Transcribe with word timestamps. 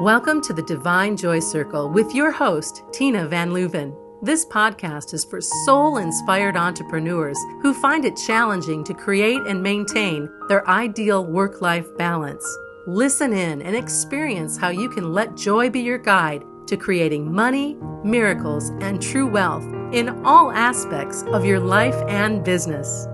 Welcome 0.00 0.40
to 0.44 0.54
the 0.54 0.62
Divine 0.62 1.14
Joy 1.14 1.40
Circle 1.40 1.90
with 1.90 2.14
your 2.14 2.30
host, 2.30 2.84
Tina 2.90 3.28
Van 3.28 3.50
Leuven. 3.50 3.94
This 4.22 4.46
podcast 4.46 5.12
is 5.12 5.26
for 5.26 5.42
soul 5.42 5.98
inspired 5.98 6.56
entrepreneurs 6.56 7.36
who 7.60 7.74
find 7.74 8.06
it 8.06 8.16
challenging 8.16 8.82
to 8.84 8.94
create 8.94 9.42
and 9.46 9.62
maintain 9.62 10.26
their 10.48 10.66
ideal 10.66 11.26
work 11.26 11.60
life 11.60 11.86
balance. 11.98 12.42
Listen 12.86 13.34
in 13.34 13.60
and 13.60 13.76
experience 13.76 14.56
how 14.56 14.70
you 14.70 14.88
can 14.88 15.12
let 15.12 15.36
joy 15.36 15.68
be 15.68 15.80
your 15.80 15.98
guide 15.98 16.44
to 16.66 16.78
creating 16.78 17.30
money, 17.30 17.76
miracles, 18.02 18.70
and 18.80 19.02
true 19.02 19.26
wealth 19.26 19.66
in 19.92 20.24
all 20.24 20.50
aspects 20.50 21.24
of 21.24 21.44
your 21.44 21.60
life 21.60 21.96
and 22.08 22.42
business. 22.42 23.06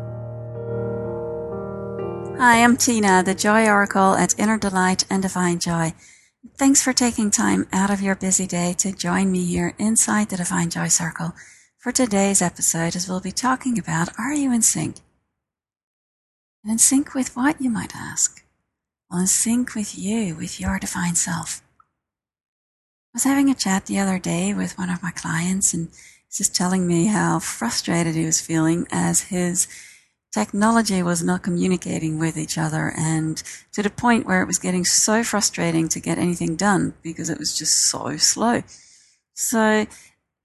Hi, 2.39 2.62
I'm 2.62 2.77
Tina, 2.77 3.25
the 3.25 3.34
Joy 3.34 3.66
Oracle 3.66 4.14
at 4.14 4.39
Inner 4.39 4.57
Delight 4.57 5.05
and 5.11 5.21
Divine 5.21 5.59
Joy. 5.59 5.93
Thanks 6.55 6.82
for 6.82 6.93
taking 6.93 7.31
time 7.31 7.67
out 7.73 7.91
of 7.91 8.00
your 8.00 8.14
busy 8.14 8.46
day 8.46 8.75
to 8.79 8.93
join 8.93 9.32
me 9.32 9.45
here 9.45 9.75
inside 9.79 10.29
the 10.29 10.36
Divine 10.36 10.71
Joy 10.71 10.89
Circle 10.89 11.35
for 11.79 11.93
today's 11.93 12.43
episode 12.43 12.95
as 12.95 13.09
we'll 13.09 13.21
be 13.21 13.32
talking 13.32 13.79
about 13.79 14.11
Are 14.19 14.35
you 14.35 14.53
in 14.53 14.63
sync? 14.63 14.96
And 16.63 16.72
in 16.72 16.79
sync 16.79 17.14
with 17.14 17.35
what, 17.36 17.61
you 17.61 17.71
might 17.71 17.96
ask? 17.96 18.45
Well, 19.11 19.21
in 19.21 19.27
sync 19.27 19.75
with 19.75 19.99
you, 19.99 20.35
with 20.36 20.61
your 20.61 20.79
divine 20.79 21.14
self. 21.14 21.63
I 23.14 23.14
was 23.14 23.25
having 23.25 23.50
a 23.50 23.55
chat 23.55 23.86
the 23.86 23.99
other 23.99 24.19
day 24.19 24.53
with 24.53 24.79
one 24.79 24.91
of 24.91 25.03
my 25.03 25.11
clients 25.11 25.72
and 25.72 25.89
he's 26.27 26.39
just 26.39 26.55
telling 26.55 26.86
me 26.86 27.07
how 27.07 27.39
frustrated 27.39 28.14
he 28.14 28.27
was 28.27 28.41
feeling 28.41 28.86
as 28.91 29.22
his 29.22 29.69
technology 30.32 31.03
was 31.03 31.22
not 31.22 31.43
communicating 31.43 32.19
with 32.19 32.36
each 32.36 32.58
other 32.58 32.92
and 32.97 33.42
to 33.72 33.83
the 33.83 33.91
point 33.91 34.27
where 34.27 34.42
it 34.42 34.47
was 34.47 34.58
getting 34.58 34.84
so 34.84 35.25
frustrating 35.25 35.89
to 35.89 36.00
get 36.00 36.19
anything 36.19 36.56
done 36.56 36.94
because 37.02 37.30
it 37.30 37.39
was 37.39 37.56
just 37.56 37.75
so 37.75 38.16
slow. 38.16 38.62
So 39.34 39.86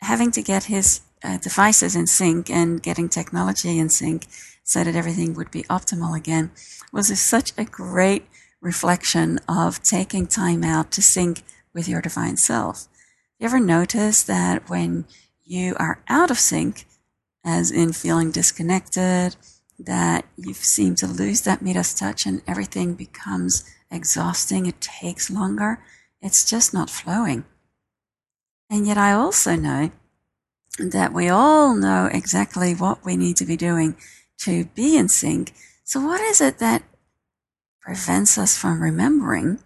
having 0.01 0.31
to 0.31 0.41
get 0.41 0.65
his 0.65 1.01
uh, 1.23 1.37
devices 1.37 1.95
in 1.95 2.07
sync 2.07 2.49
and 2.49 2.81
getting 2.81 3.09
technology 3.09 3.77
in 3.77 3.89
sync 3.89 4.27
so 4.63 4.83
that 4.83 4.95
everything 4.95 5.33
would 5.35 5.51
be 5.51 5.63
optimal 5.63 6.17
again 6.17 6.51
was 6.91 7.19
such 7.19 7.53
a 7.57 7.65
great 7.65 8.25
reflection 8.61 9.39
of 9.47 9.81
taking 9.83 10.27
time 10.27 10.63
out 10.63 10.91
to 10.91 11.01
sync 11.01 11.43
with 11.73 11.87
your 11.87 12.01
divine 12.01 12.37
self. 12.37 12.87
You 13.39 13.45
ever 13.45 13.59
notice 13.59 14.23
that 14.23 14.69
when 14.69 15.05
you 15.43 15.75
are 15.79 16.03
out 16.07 16.31
of 16.31 16.39
sync, 16.39 16.85
as 17.43 17.71
in 17.71 17.91
feeling 17.91 18.31
disconnected, 18.31 19.35
that 19.85 20.25
you 20.37 20.53
seem 20.53 20.95
to 20.95 21.07
lose 21.07 21.41
that 21.41 21.61
Midas 21.61 21.93
touch 21.93 22.25
and 22.25 22.41
everything 22.47 22.93
becomes 22.93 23.63
exhausting. 23.89 24.65
It 24.65 24.79
takes 24.81 25.29
longer. 25.29 25.83
It's 26.21 26.49
just 26.49 26.73
not 26.73 26.89
flowing. 26.89 27.45
And 28.69 28.87
yet 28.87 28.97
I 28.97 29.11
also 29.11 29.55
know 29.55 29.91
that 30.79 31.13
we 31.13 31.27
all 31.27 31.75
know 31.75 32.09
exactly 32.11 32.73
what 32.73 33.03
we 33.03 33.17
need 33.17 33.35
to 33.37 33.45
be 33.45 33.57
doing 33.57 33.95
to 34.39 34.65
be 34.65 34.97
in 34.97 35.09
sync. 35.09 35.53
So 35.83 35.99
what 35.99 36.21
is 36.21 36.41
it 36.41 36.59
that 36.59 36.83
prevents 37.81 38.37
us 38.37 38.57
from 38.57 38.81
remembering 38.81 39.59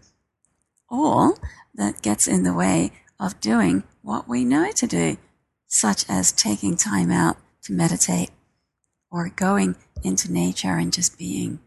or 0.89 1.35
that 1.75 2.01
gets 2.01 2.27
in 2.27 2.43
the 2.43 2.53
way 2.53 2.91
of 3.19 3.39
doing 3.39 3.83
what 4.01 4.27
we 4.27 4.43
know 4.45 4.71
to 4.71 4.87
do, 4.87 5.17
such 5.67 6.05
as 6.09 6.31
taking 6.31 6.75
time 6.75 7.11
out 7.11 7.37
to 7.63 7.73
meditate 7.73 8.31
or 9.15 9.29
going 9.29 9.77
into 10.03 10.29
nature 10.29 10.75
and 10.75 10.91
just 10.91 11.17
being, 11.17 11.57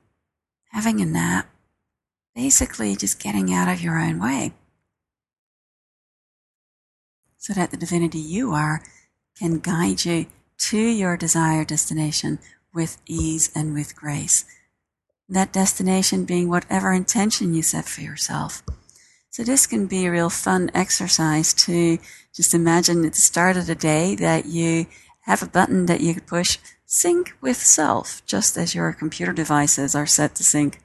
having 0.71 1.01
a 1.01 1.07
nap, 1.07 1.49
basically 2.35 2.95
just 2.95 3.19
getting 3.19 3.53
out 3.55 3.73
of 3.73 3.81
your 3.81 3.99
own 3.99 4.21
way. 4.21 4.53
So 7.39 7.55
that 7.55 7.71
the 7.71 7.79
divinity 7.79 8.19
you 8.19 8.53
are 8.53 8.83
can 9.39 9.61
guide 9.61 10.05
you 10.05 10.27
to 10.59 10.79
your 10.79 11.17
desired 11.17 11.69
destination 11.69 12.39
with 12.75 12.99
ease 13.07 13.51
and 13.55 13.73
with 13.73 13.97
grace. 13.97 14.45
That 15.27 15.53
destination 15.53 16.27
being 16.27 16.51
whatever 16.51 16.93
intention 16.93 17.55
you 17.55 17.63
set 17.63 17.87
for 17.87 18.03
yourself. 18.03 18.63
So 19.31 19.43
this 19.43 19.67
can 19.67 19.87
be 19.87 20.05
a 20.05 20.11
real 20.11 20.29
fun 20.29 20.71
exercise 20.75 21.55
to 21.55 21.99
just 22.35 22.53
imagine 22.53 23.07
at 23.07 23.15
the 23.15 23.21
start 23.21 23.57
of 23.57 23.67
the 23.67 23.75
day 23.75 24.15
that 24.17 24.45
you 24.45 24.87
have 25.21 25.43
a 25.43 25.47
button 25.47 25.87
that 25.87 26.03
you 26.03 26.13
could 26.13 26.27
push 26.27 26.59
sync 26.91 27.35
with 27.43 27.59
self, 27.59 28.25
just 28.25 28.57
as 28.57 28.75
your 28.75 28.95
computer 28.95 29.35
devices 29.35 29.95
are 29.95 30.07
set 30.07 30.35
to 30.35 30.43
sync. 30.43 30.81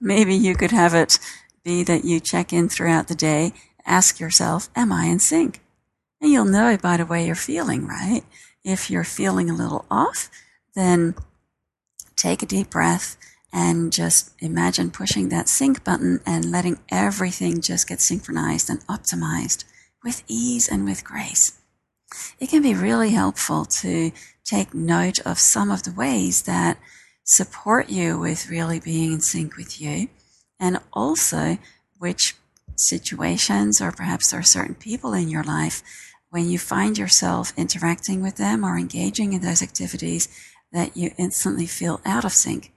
Maybe 0.00 0.34
you 0.34 0.56
could 0.56 0.70
have 0.70 0.94
it 0.94 1.18
be 1.62 1.84
that 1.84 2.02
you 2.02 2.18
check 2.18 2.50
in 2.50 2.70
throughout 2.70 3.08
the 3.08 3.14
day, 3.14 3.52
ask 3.84 4.18
yourself, 4.18 4.70
am 4.74 4.90
I 4.90 5.04
in 5.04 5.18
sync? 5.18 5.60
And 6.18 6.32
you'll 6.32 6.46
know 6.46 6.78
by 6.78 6.96
the 6.96 7.04
way 7.04 7.26
you're 7.26 7.34
feeling, 7.34 7.86
right? 7.86 8.22
If 8.64 8.90
you're 8.90 9.04
feeling 9.04 9.50
a 9.50 9.54
little 9.54 9.84
off, 9.90 10.30
then 10.74 11.14
take 12.16 12.42
a 12.42 12.46
deep 12.46 12.70
breath 12.70 13.18
and 13.52 13.92
just 13.92 14.30
imagine 14.40 14.90
pushing 14.90 15.28
that 15.28 15.50
sync 15.50 15.84
button 15.84 16.20
and 16.24 16.50
letting 16.50 16.78
everything 16.90 17.60
just 17.60 17.86
get 17.86 18.00
synchronized 18.00 18.70
and 18.70 18.80
optimized 18.86 19.64
with 20.02 20.24
ease 20.26 20.68
and 20.68 20.86
with 20.86 21.04
grace. 21.04 21.58
It 22.40 22.48
can 22.48 22.62
be 22.62 22.74
really 22.74 23.10
helpful 23.10 23.66
to 23.66 24.10
take 24.44 24.74
note 24.74 25.18
of 25.20 25.38
some 25.38 25.70
of 25.70 25.82
the 25.82 25.92
ways 25.92 26.42
that 26.42 26.78
support 27.24 27.88
you 27.88 28.18
with 28.18 28.50
really 28.50 28.78
being 28.78 29.12
in 29.14 29.20
sync 29.20 29.56
with 29.56 29.80
you 29.80 30.08
and 30.60 30.78
also 30.92 31.58
which 31.98 32.34
situations 32.76 33.80
or 33.80 33.90
perhaps 33.90 34.30
there 34.30 34.40
are 34.40 34.42
certain 34.42 34.74
people 34.74 35.14
in 35.14 35.28
your 35.28 35.42
life 35.44 35.82
when 36.30 36.50
you 36.50 36.58
find 36.58 36.98
yourself 36.98 37.52
interacting 37.56 38.22
with 38.22 38.36
them 38.36 38.64
or 38.64 38.76
engaging 38.76 39.32
in 39.32 39.40
those 39.40 39.62
activities 39.62 40.28
that 40.72 40.96
you 40.96 41.12
instantly 41.16 41.66
feel 41.66 42.00
out 42.04 42.24
of 42.24 42.32
sync. 42.32 42.72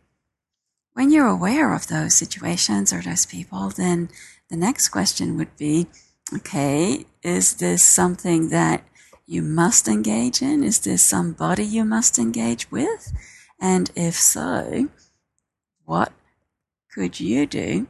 When 0.93 1.11
you're 1.11 1.27
aware 1.27 1.73
of 1.73 1.87
those 1.87 2.13
situations 2.13 2.93
or 2.93 3.01
those 3.01 3.25
people, 3.25 3.69
then 3.69 4.09
the 4.49 4.55
next 4.55 4.89
question 4.89 5.37
would 5.37 5.55
be, 5.57 5.87
okay, 6.33 7.05
is 7.23 7.55
this 7.55 7.83
something 7.83 8.49
that 8.49 8.83
you 9.27 9.41
must 9.41 9.87
engage 9.89 10.41
in? 10.41 10.63
Is 10.63 10.79
there 10.79 10.97
somebody 10.97 11.65
you 11.65 11.83
must 11.83 12.17
engage 12.17 12.71
with? 12.71 13.13
And 13.59 13.91
if 13.95 14.15
so, 14.15 14.89
what 15.83 16.13
could 16.91 17.19
you 17.19 17.45
do 17.45 17.87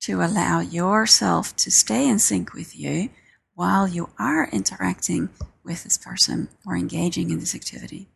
to 0.00 0.22
allow 0.22 0.60
yourself 0.60 1.56
to 1.56 1.70
stay 1.70 2.06
in 2.06 2.18
sync 2.18 2.52
with 2.52 2.78
you 2.78 3.08
while 3.54 3.88
you 3.88 4.10
are 4.18 4.48
interacting 4.52 5.30
with 5.64 5.84
this 5.84 5.96
person 5.96 6.48
or 6.66 6.76
engaging 6.76 7.30
in 7.30 7.40
this 7.40 7.54
activity? 7.54 8.08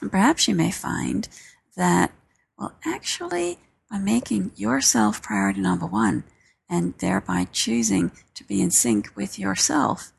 And 0.00 0.10
perhaps 0.10 0.46
you 0.46 0.54
may 0.54 0.70
find 0.70 1.28
that, 1.76 2.12
well, 2.56 2.76
actually, 2.84 3.58
by 3.90 3.98
making 3.98 4.52
yourself 4.54 5.20
priority 5.20 5.60
number 5.60 5.86
one 5.86 6.24
and 6.68 6.94
thereby 6.98 7.46
choosing 7.50 8.12
to 8.34 8.44
be 8.44 8.60
in 8.60 8.70
sync 8.70 9.10
with 9.16 9.38
yourself, 9.38 10.12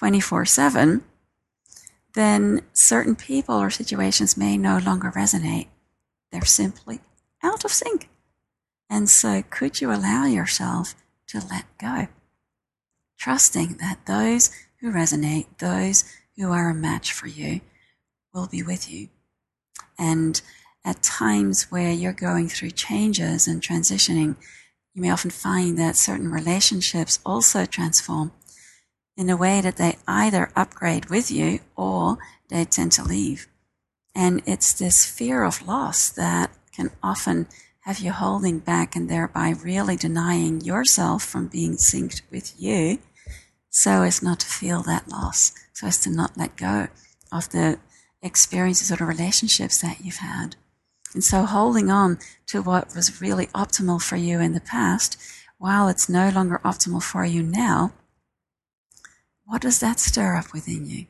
24 0.00 0.46
7, 0.46 1.04
then 2.14 2.62
certain 2.72 3.14
people 3.14 3.56
or 3.56 3.68
situations 3.68 4.34
may 4.34 4.56
no 4.56 4.78
longer 4.78 5.12
resonate. 5.14 5.66
They're 6.32 6.46
simply 6.46 7.00
out 7.42 7.66
of 7.66 7.70
sync. 7.70 8.08
And 8.88 9.10
so, 9.10 9.42
could 9.50 9.82
you 9.82 9.92
allow 9.92 10.24
yourself 10.24 10.94
to 11.26 11.42
let 11.50 11.66
go? 11.76 12.08
Trusting 13.18 13.74
that 13.74 14.06
those 14.06 14.50
who 14.80 14.90
resonate, 14.90 15.48
those 15.58 16.04
who 16.34 16.50
are 16.50 16.70
a 16.70 16.74
match 16.74 17.12
for 17.12 17.26
you, 17.26 17.60
will 18.32 18.46
be 18.46 18.62
with 18.62 18.90
you. 18.90 19.10
And 19.98 20.40
at 20.82 21.02
times 21.02 21.70
where 21.70 21.92
you're 21.92 22.14
going 22.14 22.48
through 22.48 22.70
changes 22.70 23.46
and 23.46 23.60
transitioning, 23.60 24.36
you 24.94 25.02
may 25.02 25.10
often 25.10 25.30
find 25.30 25.78
that 25.78 25.96
certain 25.96 26.32
relationships 26.32 27.18
also 27.22 27.66
transform 27.66 28.32
in 29.16 29.28
a 29.28 29.36
way 29.36 29.60
that 29.60 29.76
they 29.76 29.96
either 30.06 30.50
upgrade 30.56 31.10
with 31.10 31.30
you 31.30 31.60
or 31.76 32.18
they 32.48 32.64
tend 32.64 32.92
to 32.92 33.04
leave. 33.04 33.48
And 34.14 34.42
it's 34.46 34.72
this 34.72 35.06
fear 35.06 35.44
of 35.44 35.66
loss 35.66 36.08
that 36.10 36.50
can 36.74 36.90
often 37.02 37.46
have 37.80 37.98
you 37.98 38.12
holding 38.12 38.58
back 38.58 38.94
and 38.94 39.08
thereby 39.08 39.50
really 39.50 39.96
denying 39.96 40.60
yourself 40.60 41.24
from 41.24 41.46
being 41.46 41.74
synced 41.74 42.22
with 42.30 42.54
you 42.58 42.98
so 43.70 44.02
as 44.02 44.22
not 44.22 44.40
to 44.40 44.46
feel 44.46 44.82
that 44.82 45.08
loss, 45.08 45.52
so 45.72 45.86
as 45.86 45.98
to 45.98 46.10
not 46.10 46.36
let 46.36 46.56
go 46.56 46.88
of 47.32 47.48
the 47.50 47.78
experiences 48.20 48.90
or 48.90 48.96
the 48.96 49.04
relationships 49.04 49.80
that 49.80 50.00
you've 50.04 50.16
had. 50.16 50.56
And 51.14 51.24
so 51.24 51.44
holding 51.44 51.90
on 51.90 52.18
to 52.48 52.62
what 52.62 52.94
was 52.94 53.20
really 53.20 53.46
optimal 53.48 54.02
for 54.02 54.16
you 54.16 54.40
in 54.40 54.52
the 54.52 54.60
past, 54.60 55.16
while 55.58 55.88
it's 55.88 56.08
no 56.08 56.28
longer 56.30 56.60
optimal 56.64 57.02
for 57.02 57.24
you 57.24 57.42
now, 57.42 57.92
what 59.50 59.62
does 59.62 59.80
that 59.80 59.98
stir 59.98 60.36
up 60.36 60.52
within 60.52 60.86
you? 60.86 61.06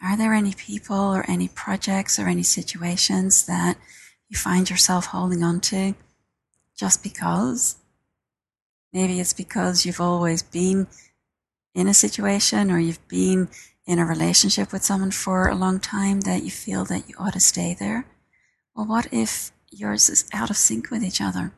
Are 0.00 0.16
there 0.16 0.32
any 0.34 0.52
people 0.54 0.96
or 0.96 1.28
any 1.28 1.48
projects 1.48 2.16
or 2.16 2.28
any 2.28 2.44
situations 2.44 3.46
that 3.46 3.76
you 4.28 4.36
find 4.36 4.70
yourself 4.70 5.06
holding 5.06 5.42
on 5.42 5.58
to 5.62 5.96
just 6.78 7.02
because? 7.02 7.74
Maybe 8.92 9.18
it's 9.18 9.32
because 9.32 9.84
you've 9.84 10.00
always 10.00 10.44
been 10.44 10.86
in 11.74 11.88
a 11.88 11.94
situation 11.94 12.70
or 12.70 12.78
you've 12.78 13.06
been 13.08 13.48
in 13.84 13.98
a 13.98 14.06
relationship 14.06 14.72
with 14.72 14.84
someone 14.84 15.10
for 15.10 15.48
a 15.48 15.56
long 15.56 15.80
time 15.80 16.20
that 16.20 16.44
you 16.44 16.52
feel 16.52 16.84
that 16.84 17.08
you 17.08 17.16
ought 17.18 17.32
to 17.32 17.40
stay 17.40 17.74
there. 17.76 18.06
Well, 18.76 18.86
what 18.86 19.08
if 19.12 19.50
yours 19.72 20.08
is 20.08 20.24
out 20.32 20.50
of 20.50 20.56
sync 20.56 20.88
with 20.88 21.02
each 21.02 21.20
other? 21.20 21.52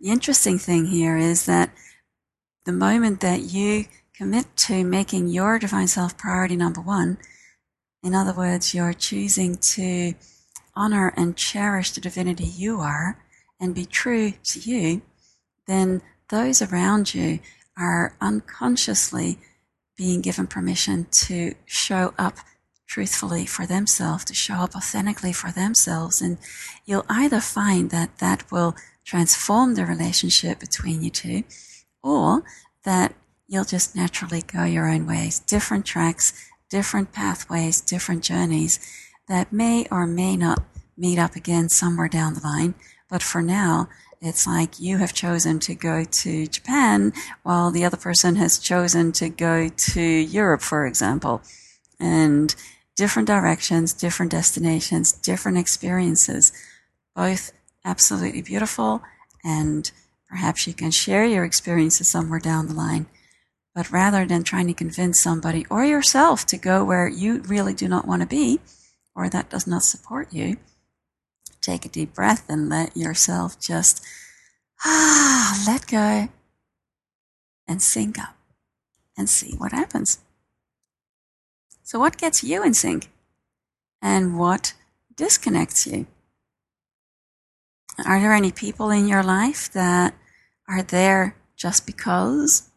The 0.00 0.10
interesting 0.10 0.56
thing 0.56 0.86
here 0.86 1.16
is 1.16 1.46
that 1.46 1.70
the 2.66 2.72
moment 2.72 3.20
that 3.20 3.42
you 3.42 3.86
commit 4.12 4.44
to 4.56 4.84
making 4.84 5.28
your 5.28 5.58
divine 5.58 5.88
self 5.88 6.18
priority 6.18 6.56
number 6.56 6.80
one, 6.80 7.16
in 8.02 8.14
other 8.14 8.34
words, 8.34 8.74
you're 8.74 8.92
choosing 8.92 9.56
to 9.56 10.14
honor 10.74 11.14
and 11.16 11.36
cherish 11.36 11.92
the 11.92 12.00
divinity 12.00 12.44
you 12.44 12.80
are 12.80 13.24
and 13.58 13.74
be 13.74 13.86
true 13.86 14.32
to 14.42 14.60
you, 14.60 15.00
then 15.66 16.02
those 16.28 16.60
around 16.60 17.14
you 17.14 17.38
are 17.78 18.14
unconsciously 18.20 19.38
being 19.96 20.20
given 20.20 20.46
permission 20.46 21.06
to 21.10 21.54
show 21.64 22.12
up 22.18 22.36
truthfully 22.86 23.46
for 23.46 23.64
themselves, 23.64 24.24
to 24.24 24.34
show 24.34 24.54
up 24.54 24.74
authentically 24.74 25.32
for 25.32 25.50
themselves. 25.50 26.20
And 26.20 26.38
you'll 26.84 27.06
either 27.08 27.40
find 27.40 27.90
that 27.90 28.18
that 28.18 28.50
will 28.50 28.74
transform 29.04 29.74
the 29.74 29.86
relationship 29.86 30.58
between 30.58 31.02
you 31.02 31.10
two, 31.10 31.44
or 32.06 32.44
that 32.84 33.14
you'll 33.48 33.64
just 33.64 33.96
naturally 33.96 34.42
go 34.42 34.64
your 34.64 34.88
own 34.88 35.06
ways, 35.06 35.40
different 35.40 35.84
tracks, 35.84 36.48
different 36.70 37.12
pathways, 37.12 37.80
different 37.80 38.22
journeys 38.22 38.78
that 39.28 39.52
may 39.52 39.86
or 39.90 40.06
may 40.06 40.36
not 40.36 40.64
meet 40.96 41.18
up 41.18 41.36
again 41.36 41.68
somewhere 41.68 42.08
down 42.08 42.34
the 42.34 42.40
line. 42.40 42.74
But 43.08 43.22
for 43.22 43.42
now, 43.42 43.88
it's 44.20 44.46
like 44.46 44.80
you 44.80 44.98
have 44.98 45.12
chosen 45.12 45.58
to 45.60 45.74
go 45.74 46.04
to 46.04 46.46
Japan 46.46 47.12
while 47.42 47.70
the 47.70 47.84
other 47.84 47.96
person 47.96 48.36
has 48.36 48.58
chosen 48.58 49.12
to 49.12 49.28
go 49.28 49.68
to 49.68 50.00
Europe, 50.00 50.62
for 50.62 50.86
example. 50.86 51.42
And 52.00 52.54
different 52.96 53.28
directions, 53.28 53.92
different 53.92 54.32
destinations, 54.32 55.12
different 55.12 55.58
experiences, 55.58 56.52
both 57.14 57.52
absolutely 57.84 58.42
beautiful. 58.42 59.02
And 59.44 59.90
perhaps 60.28 60.66
you 60.66 60.74
can 60.74 60.90
share 60.90 61.24
your 61.24 61.44
experiences 61.44 62.08
somewhere 62.08 62.40
down 62.40 62.68
the 62.68 62.74
line. 62.74 63.06
But 63.74 63.90
rather 63.90 64.24
than 64.24 64.42
trying 64.42 64.66
to 64.68 64.74
convince 64.74 65.20
somebody 65.20 65.66
or 65.68 65.84
yourself 65.84 66.46
to 66.46 66.56
go 66.56 66.84
where 66.84 67.08
you 67.08 67.42
really 67.42 67.74
do 67.74 67.88
not 67.88 68.06
want 68.06 68.22
to 68.22 68.28
be, 68.28 68.60
or 69.14 69.28
that 69.28 69.50
does 69.50 69.66
not 69.66 69.82
support 69.82 70.32
you, 70.32 70.56
take 71.60 71.84
a 71.84 71.88
deep 71.90 72.14
breath 72.14 72.44
and 72.48 72.68
let 72.68 72.96
yourself 72.96 73.60
just 73.60 74.04
ah, 74.84 75.62
let 75.66 75.86
go 75.86 76.28
and 77.68 77.82
sync 77.82 78.18
up 78.18 78.36
and 79.16 79.28
see 79.28 79.54
what 79.56 79.72
happens. 79.72 80.20
So, 81.82 81.98
what 81.98 82.16
gets 82.16 82.42
you 82.42 82.64
in 82.64 82.74
sync 82.74 83.10
and 84.02 84.38
what 84.38 84.74
disconnects 85.14 85.86
you? 85.86 86.06
Are 88.04 88.20
there 88.20 88.34
any 88.34 88.52
people 88.52 88.90
in 88.90 89.08
your 89.08 89.22
life 89.22 89.72
that 89.72 90.14
are 90.68 90.82
there 90.82 91.36
just 91.56 91.86
because? 91.86 92.70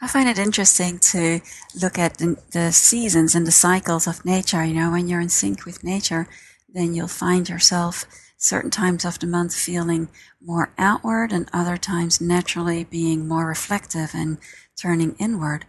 I 0.00 0.06
find 0.06 0.28
it 0.28 0.38
interesting 0.38 0.98
to 0.98 1.40
look 1.80 1.98
at 1.98 2.18
the, 2.18 2.36
the, 2.52 2.72
seasons 2.72 3.34
and 3.34 3.46
the 3.46 3.52
cycles 3.52 4.06
of 4.06 4.24
nature. 4.24 4.64
You 4.64 4.74
know, 4.74 4.90
when 4.90 5.08
you're 5.08 5.20
in 5.20 5.28
sync 5.28 5.64
with 5.64 5.82
nature, 5.82 6.28
then 6.72 6.94
you'll 6.94 7.08
find 7.08 7.48
yourself 7.48 8.04
certain 8.36 8.70
times 8.70 9.04
of 9.04 9.18
the 9.18 9.26
month 9.26 9.54
feeling 9.54 10.08
more 10.40 10.72
outward 10.78 11.32
and 11.32 11.48
other 11.52 11.76
times 11.76 12.20
naturally 12.20 12.84
being 12.84 13.28
more 13.28 13.46
reflective 13.46 14.10
and 14.14 14.38
turning 14.76 15.14
inward. 15.18 15.64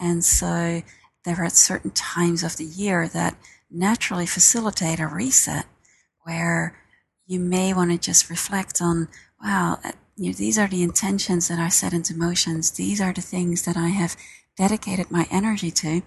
And 0.00 0.24
so 0.24 0.82
there 1.24 1.42
are 1.42 1.50
certain 1.50 1.90
times 1.90 2.42
of 2.42 2.56
the 2.56 2.64
year 2.64 3.08
that 3.08 3.36
naturally 3.70 4.26
facilitate 4.26 5.00
a 5.00 5.06
reset 5.06 5.66
where 6.22 6.78
you 7.26 7.40
may 7.40 7.72
want 7.74 7.90
to 7.90 7.98
just 7.98 8.30
reflect 8.30 8.80
on, 8.80 9.08
wow, 9.42 9.78
uh, 9.84 9.92
you 10.16 10.30
know, 10.30 10.32
these 10.32 10.58
are 10.58 10.68
the 10.68 10.82
intentions 10.82 11.48
that 11.48 11.58
I 11.58 11.68
set 11.68 11.92
into 11.92 12.16
motions. 12.16 12.70
These 12.70 13.00
are 13.00 13.12
the 13.12 13.20
things 13.20 13.64
that 13.64 13.76
I 13.76 13.88
have 13.88 14.16
dedicated 14.56 15.10
my 15.10 15.26
energy 15.30 15.70
to. 15.70 16.02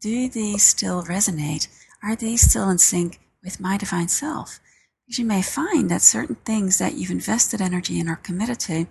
Do 0.00 0.28
these 0.28 0.62
still 0.64 1.02
resonate? 1.02 1.68
Are 2.02 2.16
these 2.16 2.48
still 2.48 2.70
in 2.70 2.78
sync 2.78 3.20
with 3.44 3.60
my 3.60 3.76
divine 3.76 4.08
self? 4.08 4.58
Because 5.04 5.18
you 5.18 5.24
may 5.24 5.42
find 5.42 5.90
that 5.90 6.02
certain 6.02 6.36
things 6.36 6.78
that 6.78 6.94
you've 6.94 7.10
invested 7.10 7.60
energy 7.60 8.00
in 8.00 8.08
or 8.08 8.16
committed 8.16 8.58
to 8.60 8.86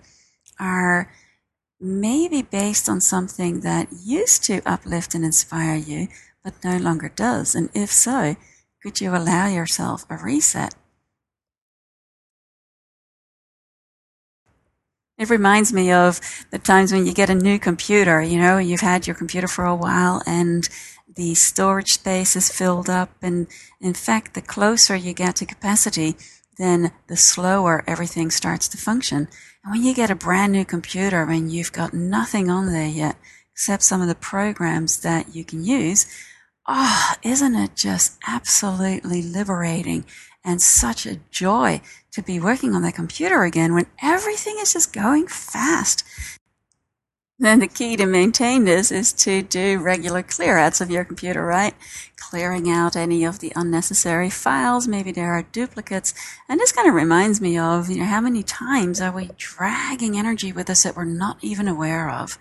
are 0.59 1.11
maybe 1.79 2.43
based 2.43 2.87
on 2.87 3.01
something 3.01 3.61
that 3.61 3.87
used 4.05 4.43
to 4.43 4.61
uplift 4.65 5.15
and 5.15 5.25
inspire 5.25 5.75
you, 5.75 6.07
but 6.43 6.63
no 6.63 6.77
longer 6.77 7.09
does. 7.09 7.55
And 7.55 7.69
if 7.73 7.91
so, 7.91 8.35
could 8.81 8.99
you 8.99 9.15
allow 9.15 9.47
yourself 9.47 10.05
a 10.09 10.17
reset? 10.17 10.75
It 15.17 15.29
reminds 15.29 15.71
me 15.71 15.91
of 15.91 16.19
the 16.49 16.57
times 16.57 16.91
when 16.91 17.05
you 17.05 17.13
get 17.13 17.29
a 17.29 17.35
new 17.35 17.59
computer, 17.59 18.23
you 18.23 18.39
know, 18.39 18.57
you've 18.57 18.81
had 18.81 19.05
your 19.05 19.15
computer 19.15 19.47
for 19.47 19.65
a 19.65 19.75
while 19.75 20.23
and 20.25 20.67
the 21.15 21.35
storage 21.35 21.93
space 21.93 22.35
is 22.35 22.51
filled 22.51 22.89
up. 22.89 23.11
And 23.21 23.47
in 23.79 23.93
fact, 23.93 24.33
the 24.33 24.41
closer 24.41 24.95
you 24.95 25.13
get 25.13 25.35
to 25.35 25.45
capacity, 25.45 26.15
then 26.57 26.91
the 27.07 27.17
slower 27.17 27.83
everything 27.85 28.31
starts 28.31 28.67
to 28.69 28.77
function. 28.77 29.27
And 29.63 29.73
when 29.73 29.83
you 29.83 29.93
get 29.93 30.09
a 30.09 30.15
brand 30.15 30.53
new 30.53 30.65
computer 30.65 31.21
and 31.21 31.51
you've 31.51 31.71
got 31.71 31.93
nothing 31.93 32.49
on 32.49 32.71
there 32.71 32.87
yet, 32.87 33.15
except 33.51 33.83
some 33.83 34.01
of 34.01 34.07
the 34.07 34.15
programs 34.15 35.01
that 35.01 35.35
you 35.35 35.45
can 35.45 35.63
use, 35.63 36.07
oh, 36.67 37.13
isn't 37.23 37.55
it 37.55 37.75
just 37.75 38.17
absolutely 38.27 39.21
liberating 39.21 40.05
and 40.43 40.61
such 40.61 41.05
a 41.05 41.19
joy 41.29 41.81
to 42.11 42.21
be 42.21 42.39
working 42.39 42.73
on 42.73 42.81
the 42.81 42.91
computer 42.91 43.43
again 43.43 43.73
when 43.73 43.87
everything 44.01 44.57
is 44.59 44.73
just 44.73 44.93
going 44.93 45.27
fast. 45.27 46.03
Then 47.39 47.59
the 47.59 47.67
key 47.67 47.95
to 47.95 48.05
maintain 48.05 48.65
this 48.65 48.91
is 48.91 49.13
to 49.13 49.41
do 49.41 49.79
regular 49.79 50.21
clear 50.21 50.57
outs 50.57 50.79
of 50.79 50.91
your 50.91 51.03
computer, 51.03 51.43
right? 51.43 51.73
Clearing 52.15 52.69
out 52.69 52.95
any 52.95 53.23
of 53.23 53.39
the 53.39 53.51
unnecessary 53.55 54.29
files. 54.29 54.87
Maybe 54.87 55.11
there 55.11 55.33
are 55.33 55.41
duplicates. 55.41 56.13
And 56.47 56.59
this 56.59 56.71
kind 56.71 56.87
of 56.87 56.93
reminds 56.93 57.41
me 57.41 57.57
of, 57.57 57.89
you 57.89 57.97
know, 57.97 58.05
how 58.05 58.21
many 58.21 58.43
times 58.43 59.01
are 59.01 59.11
we 59.11 59.31
dragging 59.37 60.17
energy 60.17 60.51
with 60.51 60.69
us 60.69 60.83
that 60.83 60.95
we're 60.95 61.05
not 61.05 61.37
even 61.41 61.67
aware 61.67 62.11
of? 62.11 62.37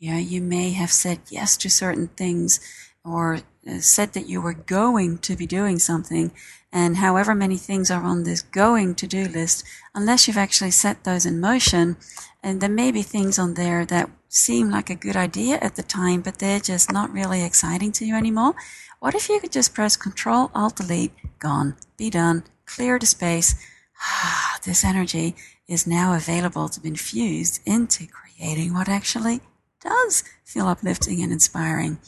Know, 0.00 0.16
you 0.16 0.40
may 0.40 0.70
have 0.70 0.92
said 0.92 1.18
yes 1.28 1.56
to 1.58 1.68
certain 1.68 2.08
things 2.08 2.60
or 3.04 3.40
uh, 3.68 3.78
said 3.80 4.12
that 4.12 4.28
you 4.28 4.40
were 4.40 4.54
going 4.54 5.18
to 5.18 5.36
be 5.36 5.46
doing 5.46 5.78
something 5.78 6.32
and 6.72 6.98
however 6.98 7.34
many 7.34 7.56
things 7.56 7.90
are 7.90 8.02
on 8.02 8.24
this 8.24 8.42
going 8.42 8.94
to 8.94 9.06
do 9.06 9.24
list, 9.24 9.64
unless 9.94 10.26
you've 10.26 10.36
actually 10.36 10.70
set 10.70 11.04
those 11.04 11.24
in 11.24 11.40
motion, 11.40 11.96
and 12.42 12.60
there 12.60 12.68
may 12.68 12.92
be 12.92 13.02
things 13.02 13.38
on 13.38 13.54
there 13.54 13.86
that 13.86 14.10
seem 14.28 14.70
like 14.70 14.90
a 14.90 14.94
good 14.94 15.16
idea 15.16 15.58
at 15.62 15.76
the 15.76 15.82
time, 15.82 16.20
but 16.20 16.38
they're 16.38 16.60
just 16.60 16.92
not 16.92 17.12
really 17.12 17.42
exciting 17.42 17.90
to 17.92 18.04
you 18.04 18.14
anymore. 18.14 18.54
What 19.00 19.14
if 19.14 19.28
you 19.28 19.40
could 19.40 19.52
just 19.52 19.74
press 19.74 19.96
Control 19.96 20.50
Alt 20.54 20.76
Delete, 20.76 21.12
gone, 21.38 21.76
be 21.96 22.10
done, 22.10 22.44
clear 22.66 22.98
the 22.98 23.06
space. 23.06 23.54
Ah, 24.02 24.58
this 24.64 24.84
energy 24.84 25.34
is 25.66 25.86
now 25.86 26.14
available 26.14 26.68
to 26.68 26.80
be 26.80 26.88
infused 26.88 27.60
into 27.64 28.06
creating 28.06 28.74
what 28.74 28.88
actually 28.88 29.40
does 29.82 30.22
feel 30.44 30.66
uplifting 30.66 31.22
and 31.22 31.32
inspiring. 31.32 31.98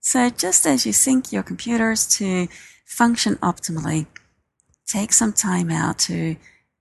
So 0.00 0.30
just 0.30 0.66
as 0.66 0.86
you 0.86 0.92
sync 0.92 1.30
your 1.30 1.42
computers 1.42 2.06
to 2.18 2.48
function 2.86 3.36
optimally, 3.36 4.06
take 4.86 5.12
some 5.12 5.32
time 5.32 5.70
out 5.70 5.98
to 6.00 6.36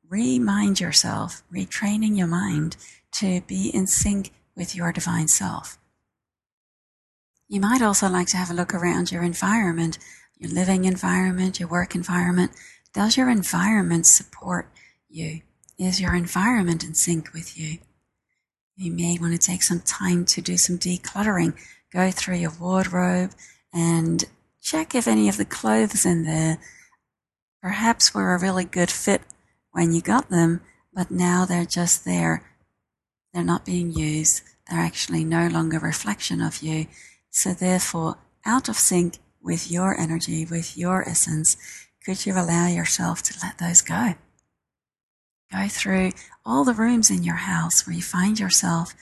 remind 0.10 0.80
yourself, 0.80 1.44
retraining 1.54 2.18
your 2.18 2.28
mind 2.28 2.78
to 3.12 3.42
be 3.42 3.70
in 3.70 3.88
sync 3.88 4.32
with 4.56 4.76
your 4.76 4.92
divine 4.92 5.28
self. 5.28 5.78
You 7.48 7.60
might 7.60 7.82
also 7.82 8.08
like 8.08 8.28
to 8.28 8.38
have 8.38 8.50
a 8.50 8.54
look 8.54 8.74
around 8.74 9.12
your 9.12 9.24
environment, 9.24 9.98
your 10.38 10.52
living 10.52 10.86
environment, 10.86 11.60
your 11.60 11.70
work 11.70 11.96
environment. 11.96 12.52
Does 12.94 13.18
your 13.18 13.30
environment 13.30 14.06
support 14.06 14.70
you? 15.10 15.42
Is 15.78 16.00
your 16.00 16.16
environment 16.16 16.84
in 16.84 16.94
sync 16.94 17.34
with 17.34 17.58
you? 17.58 17.80
You 18.76 18.92
may 18.92 19.18
want 19.20 19.34
to 19.34 19.40
take 19.40 19.64
some 19.64 19.82
time 19.82 20.26
to 20.26 20.42
do 20.42 20.58
some 20.58 20.78
decluttering, 20.78 21.54
go 21.92 22.12
through 22.12 22.38
your 22.38 22.54
wardrobe 22.60 23.32
and 23.74 24.26
check 24.62 24.96
if 24.96 25.08
any 25.08 25.30
of 25.30 25.38
the 25.38 25.46
clothes 25.46 26.06
in 26.06 26.24
there 26.24 26.60
perhaps 27.62 28.14
were 28.14 28.34
a 28.34 28.40
really 28.40 28.66
good 28.66 28.92
fit 28.92 29.22
when 29.72 29.92
you 29.92 30.02
got 30.02 30.30
them, 30.30 30.62
but 30.94 31.12
now 31.12 31.46
they're 31.46 31.66
just 31.66 32.06
there. 32.06 32.44
They're 33.34 33.44
not 33.44 33.66
being 33.66 33.92
used. 33.92 34.42
They're 34.70 34.80
actually 34.80 35.24
no 35.24 35.48
longer 35.48 35.78
a 35.78 35.82
reflection 35.82 36.42
of 36.42 36.62
you. 36.62 36.88
So 37.30 37.54
therefore, 37.54 38.18
out 38.46 38.70
of 38.70 38.78
sync 38.78 39.20
with 39.42 39.70
your 39.70 40.00
energy, 40.00 40.46
with 40.46 40.78
your 40.78 41.08
essence, 41.08 41.58
could 42.04 42.26
you 42.26 42.34
allow 42.34 42.68
yourself 42.68 43.22
to 43.24 43.40
let 43.44 43.58
those 43.58 43.82
go? 43.82 44.16
Go 45.52 45.68
through 45.68 46.12
all 46.46 46.64
the 46.64 46.74
rooms 46.74 47.10
in 47.10 47.24
your 47.24 47.36
house 47.36 47.86
where 47.86 47.96
you 47.96 48.02
find 48.02 48.40
yourself. 48.40 48.94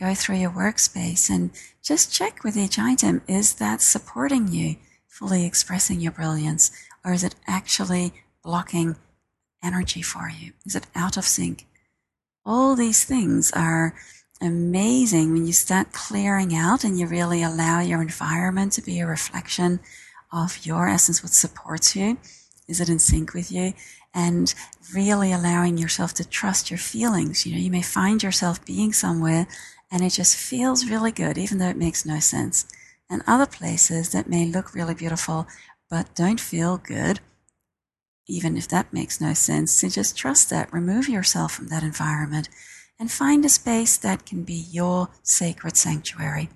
Go 0.00 0.14
through 0.14 0.36
your 0.36 0.50
workspace 0.50 1.28
and 1.28 1.50
just 1.82 2.10
check 2.10 2.42
with 2.42 2.56
each 2.56 2.78
item. 2.78 3.20
Is 3.28 3.52
that 3.56 3.82
supporting 3.82 4.48
you 4.48 4.76
fully 5.06 5.44
expressing 5.44 6.00
your 6.00 6.10
brilliance? 6.10 6.70
Or 7.04 7.12
is 7.12 7.22
it 7.22 7.34
actually 7.46 8.14
blocking 8.42 8.96
energy 9.62 10.00
for 10.00 10.30
you? 10.30 10.52
Is 10.64 10.74
it 10.74 10.86
out 10.94 11.18
of 11.18 11.26
sync? 11.26 11.66
All 12.46 12.76
these 12.76 13.04
things 13.04 13.52
are 13.52 13.94
amazing 14.40 15.34
when 15.34 15.46
you 15.46 15.52
start 15.52 15.92
clearing 15.92 16.54
out 16.54 16.82
and 16.82 16.98
you 16.98 17.06
really 17.06 17.42
allow 17.42 17.80
your 17.80 18.00
environment 18.00 18.72
to 18.72 18.82
be 18.82 19.00
a 19.00 19.06
reflection 19.06 19.80
of 20.32 20.64
your 20.64 20.88
essence, 20.88 21.22
what 21.22 21.32
supports 21.32 21.94
you. 21.94 22.16
Is 22.66 22.80
it 22.80 22.88
in 22.88 22.98
sync 22.98 23.34
with 23.34 23.52
you? 23.52 23.74
And 24.14 24.54
really 24.94 25.30
allowing 25.30 25.76
yourself 25.76 26.14
to 26.14 26.26
trust 26.26 26.70
your 26.70 26.78
feelings. 26.78 27.44
You 27.44 27.52
know, 27.52 27.60
you 27.60 27.70
may 27.70 27.82
find 27.82 28.22
yourself 28.22 28.64
being 28.64 28.94
somewhere 28.94 29.46
and 29.90 30.02
it 30.02 30.10
just 30.10 30.36
feels 30.36 30.88
really 30.88 31.12
good, 31.12 31.36
even 31.36 31.58
though 31.58 31.68
it 31.68 31.76
makes 31.76 32.06
no 32.06 32.20
sense. 32.20 32.66
And 33.08 33.22
other 33.26 33.46
places 33.46 34.10
that 34.10 34.28
may 34.28 34.46
look 34.46 34.74
really 34.74 34.94
beautiful, 34.94 35.46
but 35.90 36.14
don't 36.14 36.40
feel 36.40 36.78
good, 36.78 37.20
even 38.28 38.56
if 38.56 38.68
that 38.68 38.92
makes 38.92 39.20
no 39.20 39.34
sense. 39.34 39.72
So 39.72 39.88
just 39.88 40.16
trust 40.16 40.48
that. 40.50 40.72
Remove 40.72 41.08
yourself 41.08 41.52
from 41.52 41.68
that 41.68 41.82
environment 41.82 42.48
and 43.00 43.10
find 43.10 43.44
a 43.44 43.48
space 43.48 43.96
that 43.96 44.26
can 44.26 44.44
be 44.44 44.66
your 44.70 45.08
sacred 45.22 45.76
sanctuary. 45.76 46.50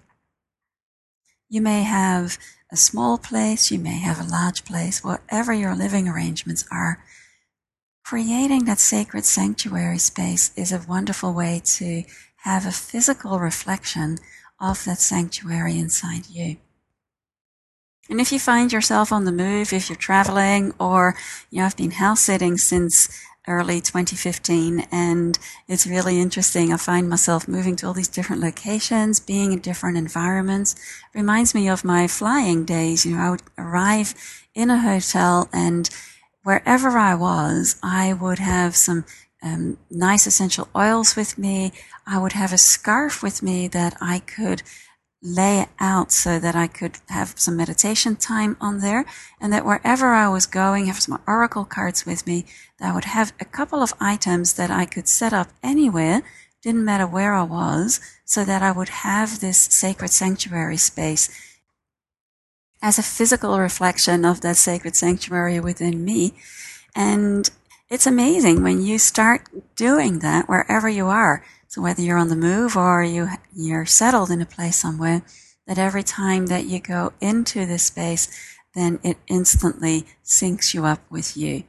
You 1.49 1.61
may 1.61 1.83
have 1.83 2.39
a 2.71 2.77
small 2.77 3.19
place, 3.19 3.71
you 3.71 3.79
may 3.79 3.99
have 3.99 4.21
a 4.21 4.29
large 4.31 4.65
place, 4.65 5.03
whatever 5.03 5.53
your 5.53 5.75
living 5.75 6.09
arrangements 6.09 6.65
are. 6.71 7.05
Creating 8.05 8.65
that 8.67 8.79
sacred 8.79 9.25
sanctuary 9.25 9.99
space 9.99 10.53
is 10.57 10.71
a 10.71 10.85
wonderful 10.87 11.33
way 11.33 11.63
to 11.65 12.05
have 12.45 12.67
a 12.67 12.71
physical 12.71 13.39
reflection 13.39 14.19
of 14.61 14.85
that 14.85 15.01
sanctuary 15.01 15.79
inside 15.79 16.29
you. 16.29 16.59
And 18.11 18.21
if 18.21 18.31
you 18.31 18.39
find 18.39 18.71
yourself 18.71 19.11
on 19.11 19.25
the 19.25 19.33
move, 19.33 19.73
if 19.73 19.89
you're 19.89 19.97
traveling, 19.97 20.75
or 20.79 21.17
you 21.51 21.59
know, 21.59 21.67
I've 21.67 21.77
been 21.77 21.93
house 21.93 22.21
sitting 22.21 22.59
since 22.59 23.09
early 23.47 23.81
2015 23.81 24.87
and 24.93 25.39
it's 25.69 25.87
really 25.87 26.21
interesting. 26.21 26.71
I 26.71 26.77
find 26.77 27.09
myself 27.09 27.49
moving 27.49 27.77
to 27.77 27.87
all 27.87 27.95
these 27.95 28.09
different 28.09 28.43
locations, 28.43 29.21
being 29.21 29.53
in 29.53 29.61
different 29.61 29.97
environments. 29.97 30.77
Reminds 31.15 31.55
me 31.55 31.67
of 31.69 31.83
my 31.83 32.07
flying 32.07 32.67
days. 32.67 33.07
You 33.07 33.17
know, 33.17 33.23
I 33.23 33.31
would 33.31 33.43
arrive 33.57 34.15
in 34.55 34.69
a 34.69 34.81
hotel 34.81 35.49
and 35.51 35.89
wherever 36.43 36.91
I 36.91 37.15
was, 37.15 37.77
I 37.83 38.13
would 38.13 38.39
have 38.39 38.77
some 38.77 39.07
um, 39.45 39.77
nice 39.91 40.27
essential 40.27 40.69
oils 40.75 41.15
with 41.15 41.37
me. 41.37 41.73
I 42.07 42.19
would 42.19 42.33
have 42.33 42.53
a 42.53 42.59
scarf 42.59 43.23
with 43.23 43.43
me 43.43 43.69
that 43.69 43.95
I 44.01 44.21
could 44.21 44.63
lay 45.23 45.67
out 45.79 46.13
so 46.13 46.39
that 46.39 46.55
I 46.55 46.67
could 46.67 46.99
have 47.09 47.39
some 47.39 47.57
meditation 47.57 48.17
time 48.17 48.57
on 48.61 48.81
there 48.81 49.05
and 49.41 49.53
that 49.53 49.65
wherever 49.65 50.09
I 50.13 50.29
was 50.29 50.47
going, 50.47 50.87
have 50.87 51.01
some 51.01 51.21
oracle 51.27 51.65
cards 51.65 52.05
with 52.05 52.27
me, 52.27 52.47
that 52.79 52.91
I 52.91 52.95
would 52.95 53.05
have 53.05 53.33
a 53.41 53.45
couple 53.45 53.83
of 53.83 53.95
items 54.01 54.55
that 54.55 54.71
I 54.71 54.85
could 54.87 55.09
set 55.09 55.33
up 55.33 55.49
anywhere, 55.63 56.23
didn't 56.63 56.85
matter 56.85 57.07
where 57.07 57.35
I 57.35 57.43
was, 57.43 58.01
so 58.25 58.45
that 58.45 58.63
I 58.63 58.73
would 58.73 58.89
have 58.89 59.41
this 59.41 59.59
sacred 59.59 60.11
sanctuary 60.11 60.79
space 60.79 61.29
as 62.83 62.99
a 62.99 63.03
physical 63.03 63.59
reflection 63.59 64.25
of 64.27 64.43
that 64.43 64.57
sacred 64.57 64.95
sanctuary 64.95 65.59
within 65.61 66.05
me. 66.05 66.35
And 66.95 67.51
it's 67.95 68.09
amazing 68.09 68.65
when 68.65 68.83
you 68.83 68.99
start 68.99 69.49
doing 69.77 70.19
that 70.19 70.49
wherever 70.49 70.89
you 70.89 71.07
are. 71.07 71.45
So 71.69 71.81
whether 71.81 72.03
you're 72.03 72.19
on 72.19 72.29
the 72.29 72.35
move 72.35 72.77
or 72.77 73.05
you, 73.05 73.29
you're 73.55 73.87
settled 73.87 74.33
in 74.33 74.41
a 74.41 74.47
place 74.47 74.77
somewhere, 74.77 75.23
that 75.69 75.79
every 75.79 76.03
time 76.03 76.47
that 76.47 76.67
you 76.67 76.81
go 76.81 77.13
into 77.21 77.65
this 77.65 77.85
space, 77.85 78.29
then 78.75 78.99
it 79.05 79.17
instantly 79.29 80.07
syncs 80.25 80.75
you 80.75 80.85
up 80.85 81.09
with 81.09 81.37
you. 81.37 81.63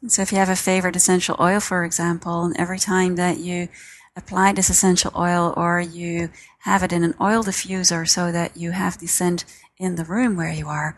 And 0.00 0.12
so 0.12 0.22
if 0.22 0.30
you 0.30 0.38
have 0.38 0.48
a 0.48 0.56
favorite 0.56 0.94
essential 0.94 1.34
oil, 1.40 1.58
for 1.58 1.84
example, 1.84 2.44
and 2.44 2.56
every 2.56 2.78
time 2.78 3.16
that 3.16 3.38
you 3.38 3.68
apply 4.16 4.52
this 4.52 4.70
essential 4.70 5.10
oil 5.16 5.52
or 5.56 5.80
you 5.80 6.30
have 6.60 6.84
it 6.84 6.92
in 6.92 7.02
an 7.02 7.14
oil 7.20 7.42
diffuser 7.42 8.08
so 8.08 8.30
that 8.30 8.56
you 8.56 8.70
have 8.70 8.98
the 8.98 9.08
scent 9.08 9.44
in 9.78 9.96
the 9.96 10.04
room 10.04 10.36
where 10.36 10.52
you 10.52 10.68
are, 10.68 10.96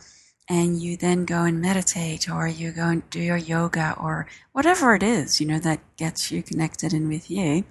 and 0.48 0.80
you 0.80 0.96
then 0.96 1.24
go 1.24 1.44
and 1.44 1.60
meditate 1.60 2.28
or 2.28 2.46
you 2.46 2.72
go 2.72 2.88
and 2.88 3.08
do 3.10 3.20
your 3.20 3.36
yoga 3.36 3.96
or 4.00 4.26
whatever 4.52 4.94
it 4.94 5.02
is, 5.02 5.40
you 5.40 5.46
know, 5.46 5.58
that 5.58 5.80
gets 5.96 6.30
you 6.30 6.42
connected 6.42 6.92
in 6.92 7.08
with 7.08 7.30
you, 7.30 7.64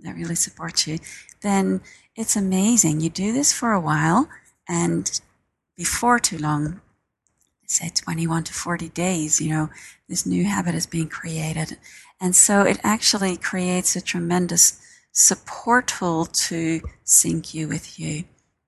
that 0.00 0.16
really 0.16 0.34
supports 0.34 0.86
you, 0.86 0.98
then 1.40 1.80
it's 2.16 2.36
amazing. 2.36 3.00
You 3.00 3.10
do 3.10 3.32
this 3.32 3.52
for 3.52 3.72
a 3.72 3.80
while 3.80 4.28
and 4.68 5.20
before 5.76 6.18
too 6.18 6.38
long, 6.38 6.80
say 7.66 7.88
21 7.88 8.44
to 8.44 8.52
40 8.52 8.88
days, 8.90 9.40
you 9.40 9.50
know, 9.50 9.70
this 10.08 10.26
new 10.26 10.44
habit 10.44 10.74
is 10.74 10.86
being 10.86 11.08
created. 11.08 11.78
And 12.20 12.36
so 12.36 12.62
it 12.62 12.78
actually 12.84 13.36
creates 13.36 13.96
a 13.96 14.00
tremendous 14.00 14.80
support 15.12 15.88
to 15.88 16.80
sync 17.04 17.54
you 17.54 17.68
with 17.68 17.98
you. 17.98 18.24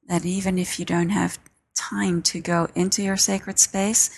That 0.08 0.24
even 0.24 0.58
if 0.58 0.78
you 0.78 0.84
don't 0.84 1.10
have 1.10 1.38
time 1.74 2.22
to 2.22 2.40
go 2.40 2.68
into 2.74 3.02
your 3.02 3.16
sacred 3.16 3.58
space 3.58 4.10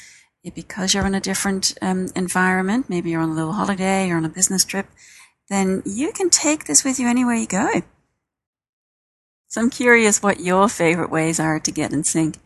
because 0.54 0.94
you're 0.94 1.06
in 1.06 1.14
a 1.14 1.20
different 1.20 1.76
um, 1.82 2.08
environment, 2.14 2.88
maybe 2.88 3.10
you're 3.10 3.20
on 3.20 3.30
a 3.30 3.34
little 3.34 3.54
holiday, 3.54 4.06
you're 4.06 4.16
on 4.16 4.24
a 4.24 4.28
business 4.28 4.64
trip, 4.64 4.86
then 5.48 5.82
you 5.84 6.12
can 6.12 6.30
take 6.30 6.64
this 6.64 6.84
with 6.84 7.00
you 7.00 7.08
anywhere 7.08 7.34
you 7.34 7.46
go. 7.46 7.82
So 9.48 9.60
I'm 9.60 9.70
curious 9.70 10.22
what 10.22 10.40
your 10.40 10.68
favorite 10.68 11.10
ways 11.10 11.40
are 11.40 11.58
to 11.60 11.70
get 11.72 11.92
in 11.92 12.04
sync. 12.04 12.36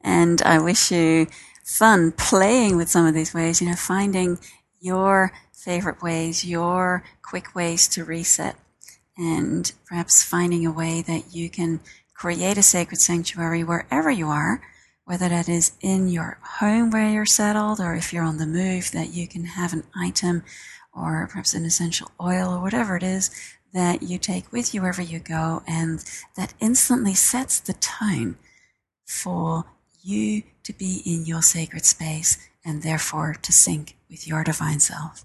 And 0.00 0.42
I 0.42 0.60
wish 0.60 0.92
you 0.92 1.26
fun 1.64 2.12
playing 2.12 2.76
with 2.76 2.88
some 2.88 3.06
of 3.06 3.14
these 3.14 3.34
ways, 3.34 3.60
you 3.60 3.68
know, 3.68 3.76
finding 3.76 4.38
your 4.80 5.32
favorite 5.52 6.02
ways, 6.02 6.44
your 6.44 7.04
quick 7.22 7.54
ways 7.54 7.88
to 7.88 8.04
reset, 8.04 8.56
and 9.16 9.72
perhaps 9.86 10.22
finding 10.22 10.64
a 10.64 10.72
way 10.72 11.02
that 11.02 11.34
you 11.34 11.50
can 11.50 11.80
create 12.18 12.58
a 12.58 12.62
sacred 12.62 13.00
sanctuary 13.00 13.62
wherever 13.62 14.10
you 14.10 14.26
are, 14.26 14.60
whether 15.04 15.28
that 15.28 15.48
is 15.48 15.72
in 15.80 16.08
your 16.08 16.36
home 16.58 16.90
where 16.90 17.08
you're 17.08 17.24
settled 17.24 17.78
or 17.78 17.94
if 17.94 18.12
you're 18.12 18.24
on 18.24 18.38
the 18.38 18.46
move, 18.46 18.90
that 18.90 19.14
you 19.14 19.28
can 19.28 19.44
have 19.44 19.72
an 19.72 19.84
item 19.94 20.42
or 20.92 21.28
perhaps 21.30 21.54
an 21.54 21.64
essential 21.64 22.10
oil 22.20 22.52
or 22.52 22.60
whatever 22.60 22.96
it 22.96 23.04
is 23.04 23.30
that 23.72 24.02
you 24.02 24.18
take 24.18 24.50
with 24.50 24.74
you 24.74 24.80
wherever 24.80 25.00
you 25.02 25.20
go 25.20 25.62
and 25.68 26.04
that 26.36 26.54
instantly 26.58 27.14
sets 27.14 27.60
the 27.60 27.74
tone 27.74 28.36
for 29.06 29.64
you 30.02 30.42
to 30.64 30.72
be 30.72 31.02
in 31.06 31.24
your 31.24 31.42
sacred 31.42 31.84
space 31.84 32.48
and 32.64 32.82
therefore 32.82 33.36
to 33.40 33.52
sync 33.52 33.96
with 34.10 34.26
your 34.26 34.42
divine 34.42 34.80
self. 34.80 35.24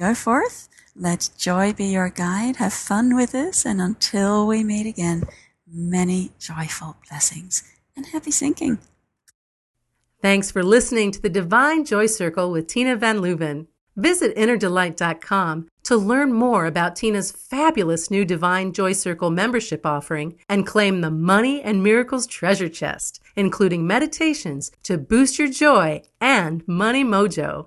Go 0.00 0.14
forth. 0.14 0.68
Let 0.96 1.30
joy 1.38 1.72
be 1.72 1.86
your 1.86 2.08
guide. 2.08 2.56
Have 2.56 2.72
fun 2.72 3.14
with 3.14 3.32
this. 3.32 3.64
And 3.64 3.80
until 3.80 4.46
we 4.46 4.64
meet 4.64 4.86
again, 4.86 5.24
many 5.74 6.30
joyful 6.38 6.96
blessings 7.08 7.64
and 7.96 8.06
happy 8.06 8.30
syncing. 8.30 8.78
Thanks 10.22 10.50
for 10.50 10.62
listening 10.62 11.10
to 11.10 11.20
the 11.20 11.28
Divine 11.28 11.84
Joy 11.84 12.06
Circle 12.06 12.50
with 12.50 12.66
Tina 12.66 12.96
Van 12.96 13.18
Leuven. 13.18 13.66
Visit 13.96 14.34
innerdelight.com 14.36 15.68
to 15.84 15.96
learn 15.96 16.32
more 16.32 16.66
about 16.66 16.96
Tina's 16.96 17.30
fabulous 17.30 18.10
new 18.10 18.24
Divine 18.24 18.72
Joy 18.72 18.92
Circle 18.92 19.30
membership 19.30 19.84
offering 19.84 20.36
and 20.48 20.66
claim 20.66 21.00
the 21.00 21.10
Money 21.10 21.62
and 21.62 21.82
Miracles 21.82 22.26
treasure 22.26 22.68
chest, 22.68 23.20
including 23.36 23.86
meditations 23.86 24.72
to 24.84 24.98
boost 24.98 25.38
your 25.38 25.48
joy 25.48 26.02
and 26.20 26.66
money 26.66 27.04
mojo. 27.04 27.66